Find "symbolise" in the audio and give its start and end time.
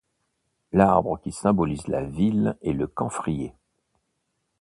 1.31-1.87